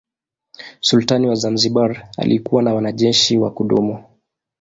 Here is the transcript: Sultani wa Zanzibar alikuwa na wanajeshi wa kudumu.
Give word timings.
Sultani 0.79 1.27
wa 1.27 1.35
Zanzibar 1.35 2.09
alikuwa 2.17 2.63
na 2.63 2.73
wanajeshi 2.73 3.37
wa 3.37 3.51
kudumu. 3.51 4.03